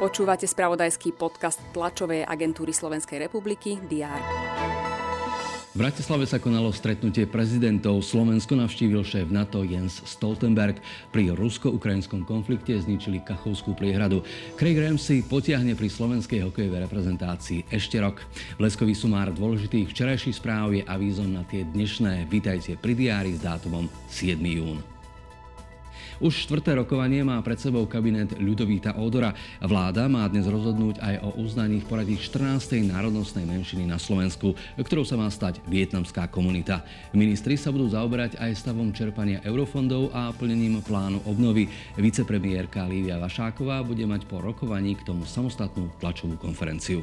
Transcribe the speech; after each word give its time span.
Počúvate 0.00 0.48
spravodajský 0.48 1.12
podcast 1.12 1.60
tlačovej 1.76 2.24
agentúry 2.24 2.72
Slovenskej 2.72 3.28
republiky 3.28 3.76
DR. 3.84 4.20
V 5.70 5.78
Bratislave 5.78 6.26
sa 6.26 6.42
konalo 6.42 6.74
stretnutie 6.74 7.30
prezidentov. 7.30 8.02
Slovensko 8.02 8.58
navštívil 8.58 9.06
šéf 9.06 9.30
NATO 9.30 9.62
Jens 9.62 10.02
Stoltenberg. 10.02 10.82
Pri 11.14 11.30
rusko-ukrajinskom 11.30 12.26
konflikte 12.26 12.74
zničili 12.74 13.22
Kachovskú 13.22 13.78
priehradu. 13.78 14.26
Craig 14.58 14.82
Ramsey 14.82 15.22
potiahne 15.22 15.78
pri 15.78 15.86
slovenskej 15.86 16.42
hokejovej 16.42 16.90
reprezentácii 16.90 17.70
ešte 17.70 18.02
rok. 18.02 18.18
Bleskový 18.58 18.98
sumár 18.98 19.30
dôležitých 19.30 19.94
včerajších 19.94 20.42
správ 20.42 20.74
je 20.74 20.82
avízom 20.82 21.30
na 21.30 21.46
tie 21.46 21.62
dnešné. 21.62 22.26
Vítajte 22.26 22.74
pri 22.74 22.98
diári 22.98 23.38
s 23.38 23.44
dátumom 23.46 23.86
7. 24.10 24.42
jún. 24.42 24.99
Už 26.20 26.44
štvrté 26.44 26.76
rokovanie 26.76 27.24
má 27.24 27.40
pred 27.40 27.56
sebou 27.56 27.88
kabinet 27.88 28.36
Ľudovíta 28.36 28.92
Ódora. 29.00 29.32
Vláda 29.56 30.04
má 30.04 30.28
dnes 30.28 30.44
rozhodnúť 30.44 31.00
aj 31.00 31.14
o 31.24 31.40
uznaní 31.40 31.80
v 31.80 31.88
poradí 31.88 32.20
14. 32.20 32.84
národnostnej 32.92 33.48
menšiny 33.48 33.88
na 33.88 33.96
Slovensku, 33.96 34.52
ktorou 34.76 35.08
sa 35.08 35.16
má 35.16 35.32
stať 35.32 35.64
vietnamská 35.64 36.28
komunita. 36.28 36.84
Ministri 37.16 37.56
sa 37.56 37.72
budú 37.72 37.88
zaoberať 37.88 38.36
aj 38.36 38.52
stavom 38.52 38.92
čerpania 38.92 39.40
eurofondov 39.48 40.12
a 40.12 40.28
plnením 40.36 40.84
plánu 40.84 41.24
obnovy. 41.24 41.72
Vicepremiérka 41.96 42.84
Lívia 42.84 43.16
Vašáková 43.16 43.80
bude 43.80 44.04
mať 44.04 44.28
po 44.28 44.44
rokovaní 44.44 45.00
k 45.00 45.08
tomu 45.08 45.24
samostatnú 45.24 45.88
tlačovú 46.04 46.36
konferenciu. 46.36 47.00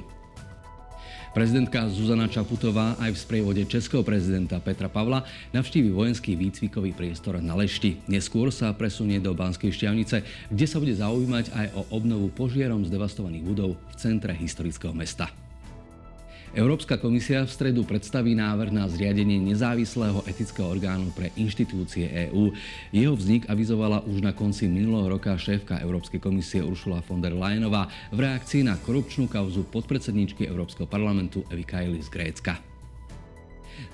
Prezidentka 1.36 1.88
Zuzana 1.92 2.30
Čaputová 2.32 3.00
aj 3.00 3.16
v 3.16 3.22
sprievode 3.22 3.64
českého 3.68 4.04
prezidenta 4.06 4.60
Petra 4.60 4.88
Pavla 4.92 5.26
navštívi 5.56 5.90
vojenský 5.92 6.36
výcvikový 6.38 6.92
priestor 6.94 7.40
na 7.40 7.56
Lešti. 7.56 8.00
Neskôr 8.06 8.52
sa 8.52 8.76
presunie 8.76 9.18
do 9.24 9.32
Banskej 9.36 9.74
šťavnice, 9.74 10.24
kde 10.52 10.66
sa 10.66 10.78
bude 10.78 10.96
zaujímať 10.96 11.52
aj 11.56 11.68
o 11.76 11.82
obnovu 11.96 12.32
požierom 12.32 12.84
zdevastovaných 12.86 13.44
budov 13.44 13.80
v 13.92 13.96
centre 13.96 14.36
historického 14.36 14.92
mesta. 14.92 15.47
Európska 16.56 16.96
komisia 16.96 17.44
v 17.44 17.52
stredu 17.52 17.84
predstaví 17.84 18.32
návrh 18.32 18.72
na 18.72 18.88
zriadenie 18.88 19.36
nezávislého 19.42 20.24
etického 20.24 20.72
orgánu 20.72 21.12
pre 21.12 21.36
inštitúcie 21.36 22.08
EÚ. 22.30 22.56
Jeho 22.96 23.12
vznik 23.20 23.50
avizovala 23.52 24.06
už 24.08 24.24
na 24.24 24.32
konci 24.32 24.72
minulého 24.72 25.20
roka 25.20 25.36
šéfka 25.36 25.84
Európskej 25.84 26.24
komisie 26.24 26.64
Ursula 26.64 27.04
von 27.04 27.20
der 27.20 27.36
Leyenová 27.36 27.92
v 28.16 28.24
reakcii 28.24 28.64
na 28.64 28.80
korupčnú 28.80 29.28
kauzu 29.28 29.68
podpredsedničky 29.68 30.48
Európskeho 30.48 30.88
parlamentu 30.88 31.44
Evy 31.52 31.68
Kaili 31.68 32.00
z 32.00 32.08
Grécka. 32.08 32.77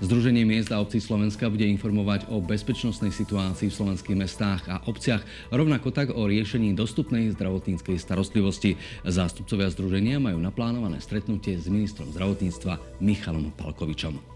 Združenie 0.02 0.44
miest 0.44 0.72
a 0.74 0.80
obcí 0.82 1.00
Slovenska 1.00 1.46
bude 1.48 1.64
informovať 1.64 2.28
o 2.28 2.42
bezpečnostnej 2.42 3.14
situácii 3.14 3.70
v 3.70 3.76
slovenských 3.76 4.18
mestách 4.18 4.62
a 4.68 4.82
obciach, 4.84 5.22
rovnako 5.54 5.94
tak 5.94 6.12
o 6.12 6.26
riešení 6.26 6.74
dostupnej 6.74 7.32
zdravotníckej 7.32 7.96
starostlivosti. 7.96 8.76
Zástupcovia 9.06 9.70
združenia 9.70 10.20
majú 10.20 10.42
naplánované 10.42 10.98
stretnutie 11.00 11.56
s 11.56 11.70
ministrom 11.70 12.10
zdravotníctva 12.10 13.00
Michalom 13.00 13.54
Palkovičom. 13.54 14.34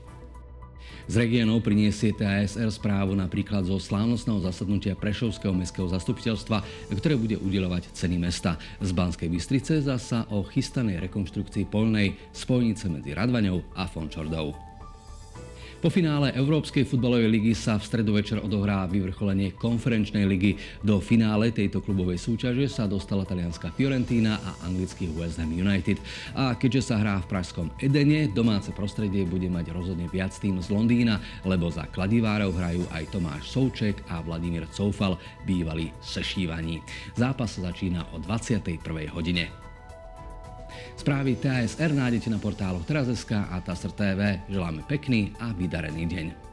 Z 1.08 1.24
regiónov 1.24 1.64
priniesie 1.64 2.12
TASR 2.12 2.68
správu 2.68 3.16
napríklad 3.16 3.64
zo 3.64 3.80
slávnostného 3.80 4.44
zasadnutia 4.44 4.92
Prešovského 4.92 5.56
mestského 5.56 5.88
zastupiteľstva, 5.88 6.60
ktoré 6.92 7.16
bude 7.16 7.40
udelovať 7.40 7.96
ceny 7.96 8.20
mesta. 8.20 8.60
Z 8.84 8.92
Banskej 8.92 9.32
Bystrice 9.32 9.80
zasa 9.80 10.28
o 10.28 10.44
chystanej 10.44 11.00
rekonštrukcii 11.08 11.64
polnej 11.64 12.12
spojnice 12.36 12.92
medzi 12.92 13.16
Radvaňou 13.16 13.64
a 13.72 13.88
Fončordou. 13.88 14.67
Po 15.78 15.94
finále 15.94 16.34
Európskej 16.34 16.82
futbalovej 16.82 17.30
ligy 17.30 17.54
sa 17.54 17.78
v 17.78 17.86
stredu 17.86 18.10
večer 18.18 18.42
odohrá 18.42 18.82
vyvrcholenie 18.90 19.54
konferenčnej 19.54 20.26
ligy. 20.26 20.58
Do 20.82 20.98
finále 20.98 21.54
tejto 21.54 21.78
klubovej 21.78 22.18
súťaže 22.18 22.66
sa 22.66 22.90
dostala 22.90 23.22
talianská 23.22 23.70
Fiorentína 23.70 24.42
a 24.42 24.66
anglický 24.66 25.06
West 25.14 25.38
Ham 25.38 25.54
United. 25.54 26.02
A 26.34 26.58
keďže 26.58 26.90
sa 26.90 26.98
hrá 26.98 27.22
v 27.22 27.30
pražskom 27.30 27.70
Edene, 27.78 28.26
domáce 28.26 28.74
prostredie 28.74 29.22
bude 29.22 29.46
mať 29.46 29.70
rozhodne 29.70 30.10
viac 30.10 30.34
tým 30.34 30.58
z 30.58 30.66
Londýna, 30.66 31.22
lebo 31.46 31.70
za 31.70 31.86
kladivárov 31.86 32.58
hrajú 32.58 32.82
aj 32.90 33.14
Tomáš 33.14 33.46
Souček 33.46 34.02
a 34.10 34.18
Vladimír 34.18 34.66
Coufal, 34.74 35.14
bývalí 35.46 35.94
sešívaní. 36.02 36.82
Zápas 37.14 37.54
sa 37.54 37.70
začína 37.70 38.02
o 38.10 38.18
21. 38.18 38.82
hodine. 39.14 39.67
Správy 40.96 41.36
TASR 41.38 41.94
nájdete 41.94 42.28
na 42.32 42.38
portáloch 42.42 42.84
teraz.sk 42.88 43.32
a 43.36 43.60
TASR 43.62 43.92
TV. 43.94 44.20
Želáme 44.50 44.82
pekný 44.88 45.36
a 45.38 45.54
vydarený 45.54 46.04
deň. 46.08 46.47